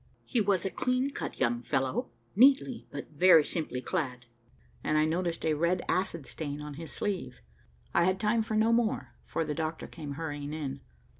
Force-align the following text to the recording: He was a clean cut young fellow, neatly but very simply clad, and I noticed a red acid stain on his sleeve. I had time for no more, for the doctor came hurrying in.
He 0.25 0.41
was 0.41 0.65
a 0.65 0.71
clean 0.71 1.11
cut 1.11 1.39
young 1.39 1.61
fellow, 1.61 2.09
neatly 2.35 2.87
but 2.89 3.11
very 3.11 3.45
simply 3.45 3.81
clad, 3.81 4.25
and 4.83 4.97
I 4.97 5.05
noticed 5.05 5.45
a 5.45 5.53
red 5.53 5.83
acid 5.87 6.25
stain 6.25 6.59
on 6.59 6.73
his 6.73 6.91
sleeve. 6.91 7.39
I 7.93 8.05
had 8.05 8.19
time 8.19 8.41
for 8.41 8.55
no 8.55 8.73
more, 8.73 9.13
for 9.23 9.43
the 9.45 9.53
doctor 9.53 9.85
came 9.85 10.13
hurrying 10.13 10.53
in. 10.53 10.81